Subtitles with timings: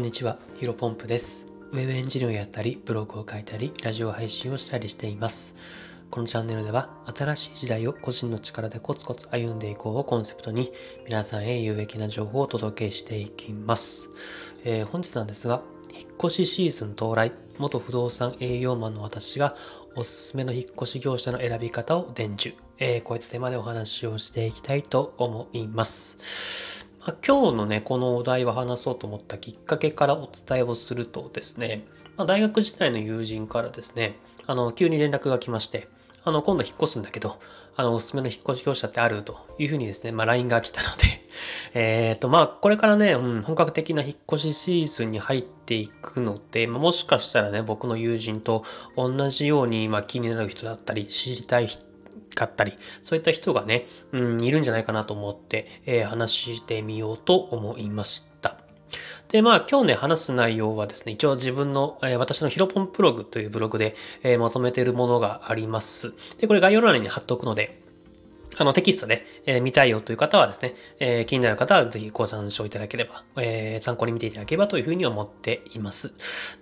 [0.00, 1.46] こんにちは、ヒロポンプです。
[1.72, 5.54] ウェブエンジニアをやったり、ブログを書いたり、ラジオ配信をしたりしています。
[6.10, 10.72] このチャンネルでは、新しい時代を個人の力でコツコツ歩んでいこうをコンセプトに、
[11.04, 14.08] 皆さんへ有益な情報をお届けしていきます。
[14.64, 15.60] えー本日なんですが、
[15.92, 19.54] 引っ越しシーズン到来、元不動産営業マンの私が、
[19.96, 22.56] おすすめの引っ越し業者の選び方を伝授。
[22.78, 26.89] えーこういったテーマでお話をしていきたいと思います。
[27.06, 31.84] ま、今日のね、このお題を話そうと思ったきっかけからお伝えをするとですね、
[32.16, 35.88] まあ、大学時代の友人からですね、あの、急に連絡が来まして、
[36.22, 37.38] あの、今度引っ越すんだけど、
[37.76, 41.06] あの、おすすめの引っ越し業者ってあるというふうにですね、まあ、LINE が来たので、
[41.72, 48.64] えっ、と、まあ、これからね、うん、本格的な引っ越しシーズンに入っていくので、まもしかしたらね、僕の友人と
[48.96, 51.82] 同じように、まあ、気になる人だったり、知りたい人
[52.34, 58.56] かったり、そういった人がね、うん、いるんじゃないかなと思って、えー話してみようと思いました。
[59.28, 66.12] で、まあ今日ね、話す内容はですね、一応自分の、えー私のヒロポンプログというブログで、えーまとめているものがあります。
[66.38, 67.80] で、これ概要欄に貼っておくので、
[68.58, 76.12] あのテキストで、えー見たいよという方はですね、えー気になる方はぜひご参照いただければ、えー参考に見ていただければというふうに思っています。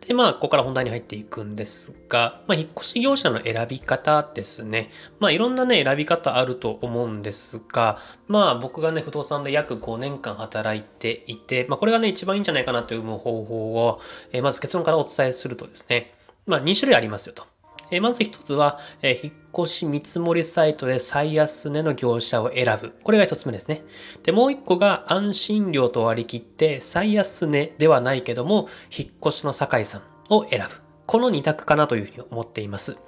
[0.06, 4.90] で、まあ、ここから本題に入っていくんですが、まあ、引っ越し業者の選び方ですね。
[5.18, 14.00] まあ、いろんなね、選び方あると思うんですが、まあ、僕がね、不動産で約5年間働いていて、まあ、これがね、一番いいんじゃないかなという方法を、
[14.32, 16.14] えまず結論からお伝えするとですね、
[16.46, 17.46] まあ、2種類ありますよと。
[17.90, 19.32] えまず一つは、え引っ
[19.64, 22.92] 越し見積もりサイトで最安値の業者を選ぶ。
[23.02, 23.84] これが一つ目ですね。
[24.22, 30.87] で、もう一個が安心料と割り切って最安値ではないけども、引っ越しの酒井さんを選ぶ。
[31.08, 32.98] この二択かなというふうに思っています。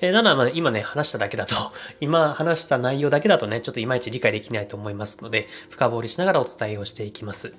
[0.00, 1.54] えーなの、まあ今ね、話しただけだと、
[2.00, 7.52] 今話した内容だけだとね、ちょっといまいち理解できないと思いますので、深掘りしながらお伝えをしていきます。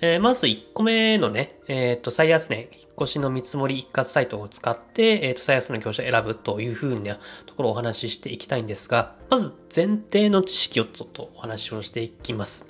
[0.00, 12.66] えーまず1個目のね、えっ、と、最安値、引っ越しの見積もり一括サイトを使って、えっ、と、最安値の業者を選ぶというふうなところをお話ししていきたいんですが、まず前提の知識をちょっとお話をしていきます。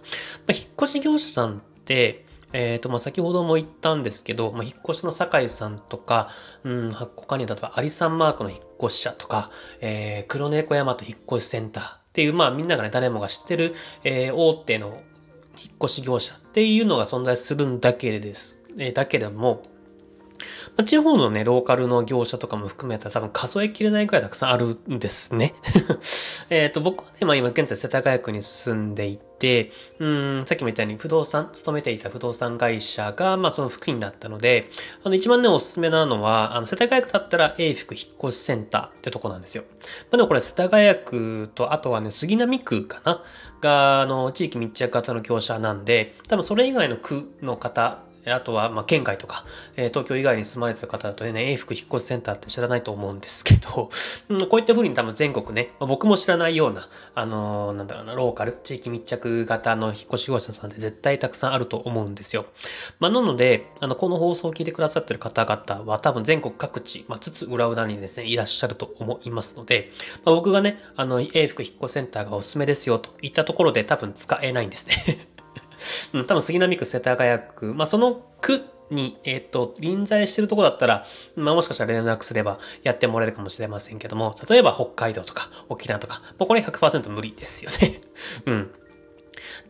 [0.49, 6.29] まあ、引っ越し業者さんって、えっ、と、まあ、先ほども言ったんですけど、まあ、引っ越しの酒井さんとか、
[6.65, 13.75] うん、他には例えばアリサンマークの引っ越し者とか、えー、黒猫山と引っ越しセンターっていう、まあ、みんながね、誰もが知ってる、
[14.05, 15.03] えー大手の
[15.59, 18.63] 引っ越し業者っていうのが存在するんだけれです。
[18.79, 19.63] えーだけれども、
[20.77, 25.55] まあ地方のね、ローカルの業者とかも含めたら多分数えきれないくらいたくさんあるんですね。
[26.51, 29.32] えっと、僕はね、まあ今現在世田谷区に住んでいて、
[29.99, 34.71] うん、さっきも言ったように不動産、勤めていた不動産会社が、まあその福井だったので、
[35.03, 39.65] あの一番ね、おすすめなのは、あの世田谷区だったら永福引っ越しセンターってとこなんですよ。
[40.11, 43.23] まあでもこれ世田谷区と、あとはね、杉並区かな？
[43.61, 49.45] が、あの、地域密着型の業者なんで、多分それ以外の区の方、あとは、ま、県外とか、
[49.77, 53.91] えー東京以外に住まれてる方だとね、永福引越センターって知らないと思うんですけど、
[54.31, 62.47] うんこういった風に多分全国ね、ま僕も知らないような、あのーなんだろうな、ローカル、地域密着型の引っ越し業者さんって絶対たくさんあると思うんですよ。
[63.01, 69.91] ま、なので、あの、この放送を聞いてくださってる方々は多分全国各地、ま、つつ裏裏にですね、いらっしゃると思いますので、
[70.25, 75.32] ま、僕がね、あの、永福引越センターがおすすめですよといったところで多分使えないんですね。
[76.13, 81.05] うん、多分杉並区、世田谷区、まあ、その区に、えっ、と、臨在してるとこだったら、
[81.37, 88.01] まあ、もしかしたら連絡すればやってもらえるかもしれませんけども、例えば北海道とか沖縄とか、もうこれ100%無理ですよね。
[88.47, 88.71] うん。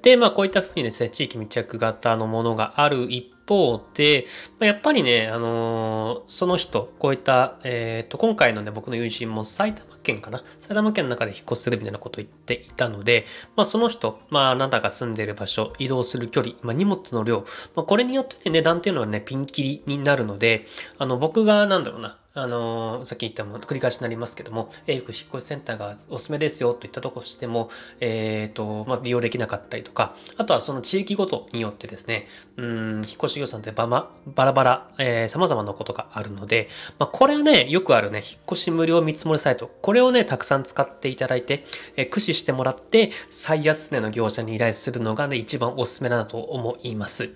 [0.03, 4.25] で、まあ、こういったふうにですね、地域密着型のものがある一方で、
[4.61, 10.43] やっぱりね、あのーその人、こういった、えっ、と、今回のね、僕の友人も埼玉県かな？
[10.59, 13.27] 埼玉県の中で引っ越しするみたいなことを言っていたので、
[13.57, 20.67] まあ、その人、まあ、あなたが住んでいる場所、移動する距離、まあ、荷物の量、まあ、これによって、ね、値段っていうのはね、ピンキリになるので、
[20.99, 27.69] あの、僕が、なんだろうな、あのーさっき言ったも繰り返しになりますけども、英福引っ越しセンターがおすすめですよといったとこしても、
[28.01, 32.27] えっ、と、まあ、利用できなかったりとか、あとはその地域ごとによってですね、
[32.57, 36.69] うん、引っ越し業者ってばま、バラバラ、えー、様々なことがあるので、
[36.99, 41.65] まあ、これはね、よくあるね、引っ越し無料見積もりサイト、これをね、たくさん使っていただいて、
[41.97, 47.31] えー駆使してもらって、最安値の業者に依頼するのがね、一番おすすめだと思います。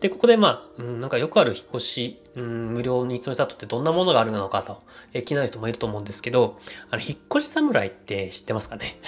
[0.00, 4.82] で、ここでまあ、うん、なんかよくある引っ越し、うん、無料見積もりサイトってどんなものがあるのかと、
[5.12, 6.58] え気になる人もいると思うんですけど、
[6.90, 9.00] あの、引っ越し侍って知ってますかね？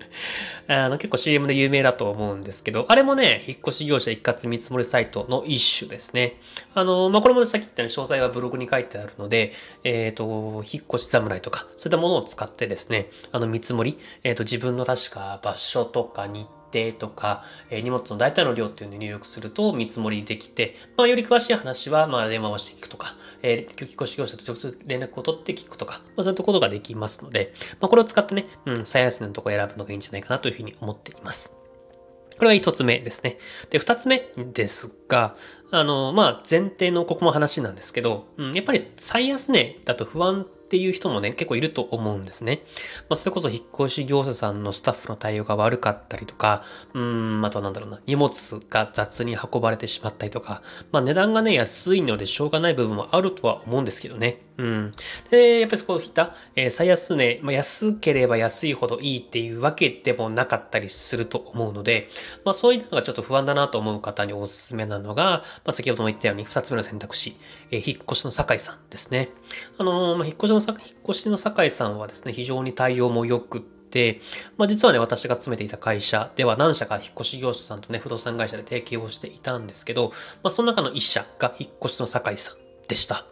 [0.68, 6.40] あの、結構 CM で有名だと思うんですけど、あれもね、引っ越し業者一括見積もりサイトの一種ですね。
[6.74, 9.52] あの、まあ、これもさっき言ったように詳細はブログに書いてあるので、
[9.84, 31.58] えっ、と、引っ越し侍とか、そういったものを使ってですね、あの、見積もり、えっ、と、自分の確か場所とか日程とか、えー、荷物の大体の量っていうのを入力すると見積もりできて、まあ、より詳しい話は、まあ、電話をして聞くとか、えー、引っ越し業者と直接連絡を取って聞くとか、まあ、そういったことができますので、まあ、これを使ってね、うん、最安値のところを選ぶのがいいんじゃないかなというふうに思っています。
[32.38, 33.38] これは一つ目ですね。
[33.70, 35.34] で、二つ目ですが、
[35.72, 42.62] あの、まあ、前提のここも話なんですけど、うん、やっぱり最安値だと不安っていう人もね、結構いると思うんですね。
[43.08, 46.62] まあ、それこそ引っ越し業者さんのスタッフの対応が悪かったりとか、
[46.92, 48.30] うん、あとなんだろうな、荷物
[48.68, 50.62] が雑に運ばれてしまったりとか、
[50.92, 54.42] まあ値段がね、安いのでしょうがない部分もあるとは思うんですけどね。
[54.58, 54.94] うん。
[55.30, 62.08] で、やっぱりそこを引いた、えー、最安値、まあ、安ければ安いほどいいっていうわけでもなかったりすると思うので、
[62.44, 67.36] まあそういうのがちょっと不安だなと思う方におすすめなのが、まあ先ほども言ったように二つ目の選択肢、
[67.70, 69.28] えー、引っ越しの酒井さんですね。
[69.78, 70.78] あのー、まあ引っ越しの、引っ
[71.08, 74.20] 越しの酒井さんはですね、非常に対応も良くって、
[74.56, 80.08] まあ、実はね、私が勤めていた会社では何社か引っ越し業者さんとね、不動産会社で提携をしていたんですけど、
[80.42, 83.24] まあ、その中の一社が引っ越しの酒井さんでした。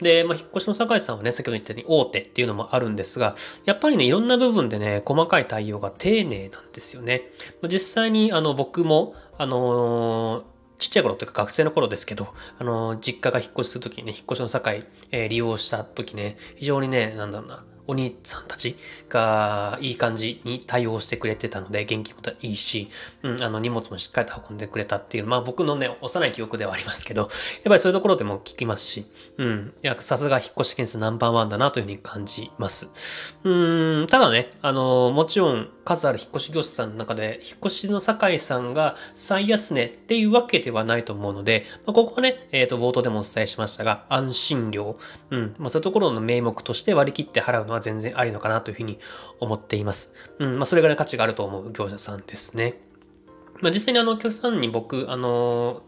[0.00, 7.30] で、まあ、引っ越しの酒井さんはね、先ほど言ったように大手っていうのもあるんですが、やっぱりね、いろんな部分でね、細かい対応が丁寧なんですよね。
[7.68, 18.76] 実際に、あの、僕も、あのーちっちゃい頃というか学生の頃ですけど、あの、実家が引っ越しするときにね、引っ越しの境、えー、利用したときね、非常にね、なんだろうな、お兄さんたち
[19.08, 22.88] がいい感じに対応してくれてたので、元気もいいし、
[23.22, 27.30] うん、あの荷物もしっかりと運んでくれたっていう、まあ僕のね、幼い記憶ではありますけど、 やっ
[27.64, 29.06] ぱりそういうところでも聞きますし、
[29.38, 32.88] うん、いや、さすが引っ越し件数ナンバーワンだなというふうに感じます。
[33.44, 44.96] うん、ただね、あの、もちろん数ある引っ越し業者さんの中で、引っ越しの酒井さんが最安値っていうわけではないと思うので、まあ、ここはね、えっ、ー、と、冒頭でもお伝えしましたが、安心料、
[45.30, 48.98] うん、まあそういうところの名目として割り切って払うのは全然ありのかなというふうに
[49.40, 50.14] 思っています。
[50.38, 52.80] うん、まあそれぐらい価値があると思う業者さんですね。
[53.60, 55.82] まあ実際にあのお客さんに僕、あの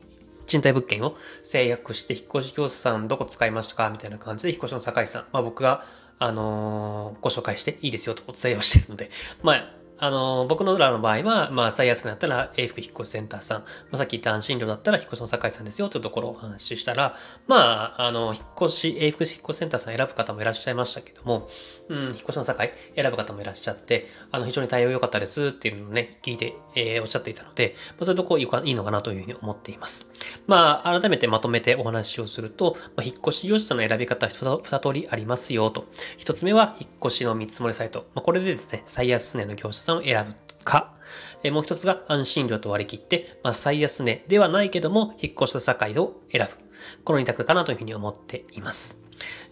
[0.46, 5.86] 賃貸物件を制約して引っ越し業者さんどこ使いましたかみたいな感じで引っ越しの酒井さん、まあ僕が
[6.18, 9.10] あのー、ご紹介していいですよとお伝えをしているので、
[9.42, 17.14] まあ、あの、僕のらの場合は、まあ、最安値だったら、英福引越センターさん、まあ、さっき言った安心料だったら、引越しの酒井さんですよというところをお話ししたら、
[17.46, 21.48] まあ、あの、引越し、英福引越センターさん選ぶ方もいらっしゃいましたけども、
[21.88, 30.10] うん、引越しの酒井選ぶ方もいらっしゃって、あの、非常に対応良かったですっていうのをね、聞いて、えー、おっしゃっていたので、まあ、そういうとこいいのかなというふうに思っています。
[30.46, 35.86] まあ、改めてまとめてお話をすると、まあ、引越し業者の選び方二通りありますよと。
[36.18, 38.06] 一つ目は、引越しの見積もりサイト。
[38.14, 40.34] まあ、これでですね、最安値の業者さんを選ぶ
[40.64, 40.94] か、
[41.42, 46.64] えもう一つが安心料と割り切って、まあ、最安値ではないけども、引っ越しと境を選ぶ。
[47.04, 49.02] この二択かなというふうに思っています。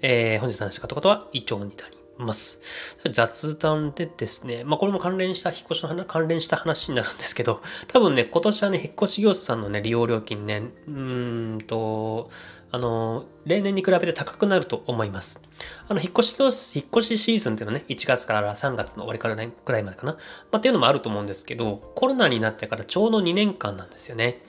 [0.01, 2.97] えー、本日の話し方ことは以上になります。
[3.11, 12.31] 雑談でですね、まあこれも関連した、引っ越しの話、関連した話になるんですけど、多分ね、今年はね、引っ越し業者さんのね、利用料金ね、うーんと、
[12.73, 15.43] あの、例年に比べて高くなると思います。
[15.89, 16.53] あの、引っ越し業、引っ
[16.91, 20.15] 越しシーズンっていうのはね、1月から3月の終わりからね、くらいまでかな。
[20.15, 20.19] ま
[20.53, 24.43] あ、っていうのもあると思うんですけど、コロナになってからちょうど2年間なんですよね。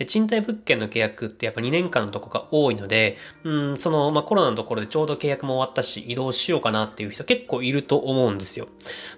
[0.00, 8.66] で、賃貸物件の契約ってやっぱ2年間のとこが多いので、うん、その、まあ、コロナのところでちょうど契約も終わったし、移動しようかなっていう人結構いると思うんですよ。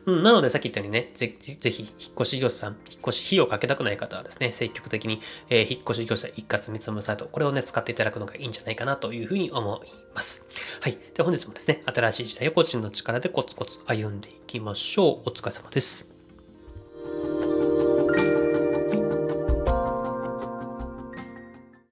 [0.07, 5.21] うん、なのでさっき言ったようにね、ぜぜひ、引っ越し業者さん、引っ越し費用かけたくない方はですね、積極的に、
[5.51, 10.47] えー、引っ越し業者一括見積もサイト、これをね、使っていただくのがいいんじゃないかなというふうに思います。
[10.81, 10.99] はい。
[11.15, 15.31] で、本日もですね、新しい時代を個人の力でコツコツ歩んでいきましょう。
[15.31, 16.12] お疲れ様です。